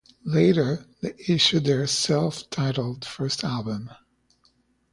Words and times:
Later 0.25 0.87
they 1.03 1.13
issued 1.27 1.65
their 1.65 1.85
self-titled 1.85 3.05
first 3.05 3.43
album. 3.43 3.91